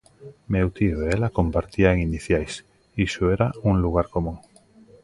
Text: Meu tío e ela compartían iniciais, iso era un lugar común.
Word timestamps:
Meu 0.53 0.67
tío 0.77 0.97
e 1.03 1.07
ela 1.15 1.35
compartían 1.39 2.03
iniciais, 2.07 2.53
iso 3.07 3.23
era 3.35 3.47
un 3.69 3.75
lugar 3.83 4.07
común. 4.15 4.37